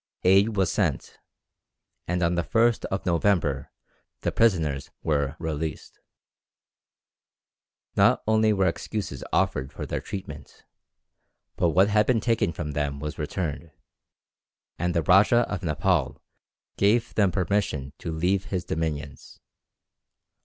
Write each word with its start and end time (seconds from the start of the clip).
Aid 0.23 0.55
was 0.57 0.71
sent, 0.71 1.19
and 2.07 2.23
on 2.23 2.33
the 2.33 2.41
1st 2.41 2.85
of 2.85 3.05
November 3.05 3.69
the 4.21 4.31
prisoners 4.31 4.89
were 5.03 5.35
released. 5.37 5.99
Not 7.95 8.23
only 8.25 8.51
were 8.51 8.65
excuses 8.65 9.23
offered 9.31 9.71
for 9.71 9.85
their 9.85 10.01
treatment, 10.01 10.65
but 11.55 11.69
what 11.69 11.89
had 11.89 12.07
been 12.07 12.19
taken 12.19 12.51
from 12.51 12.71
them 12.71 12.99
was 12.99 13.19
returned, 13.19 13.69
and 14.79 14.95
the 14.95 15.03
Rajah 15.03 15.41
of 15.47 15.61
Nepaul 15.61 16.17
gave 16.77 17.13
them 17.13 17.31
permission 17.31 17.93
to 17.99 18.11
leave 18.11 18.45
his 18.45 18.65
dominions. 18.65 19.39